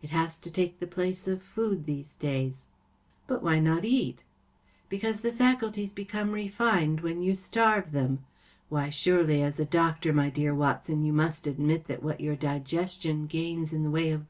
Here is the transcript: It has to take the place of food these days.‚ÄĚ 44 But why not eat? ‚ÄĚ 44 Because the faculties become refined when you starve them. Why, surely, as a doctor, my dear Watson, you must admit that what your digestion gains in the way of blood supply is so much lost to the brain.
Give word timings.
It 0.00 0.08
has 0.08 0.38
to 0.38 0.50
take 0.50 0.78
the 0.80 0.86
place 0.86 1.28
of 1.28 1.42
food 1.42 1.84
these 1.84 2.14
days.‚ÄĚ 2.14 2.64
44 3.26 3.26
But 3.26 3.42
why 3.44 3.58
not 3.60 3.84
eat? 3.84 4.16
‚ÄĚ 4.16 4.88
44 4.88 4.88
Because 4.88 5.20
the 5.20 5.32
faculties 5.32 5.92
become 5.92 6.30
refined 6.32 7.02
when 7.02 7.20
you 7.22 7.34
starve 7.34 7.92
them. 7.92 8.20
Why, 8.70 8.88
surely, 8.88 9.42
as 9.42 9.60
a 9.60 9.66
doctor, 9.66 10.14
my 10.14 10.30
dear 10.30 10.54
Watson, 10.54 11.02
you 11.04 11.12
must 11.12 11.46
admit 11.46 11.88
that 11.88 12.02
what 12.02 12.22
your 12.22 12.36
digestion 12.36 13.26
gains 13.26 13.74
in 13.74 13.82
the 13.82 13.90
way 13.90 13.90
of 13.90 13.90
blood 13.90 13.90
supply 13.90 13.90
is 13.90 13.90
so 13.90 13.90
much 13.90 13.92
lost 13.92 14.04
to 14.06 14.12
the 14.12 14.14
brain. 14.22 14.24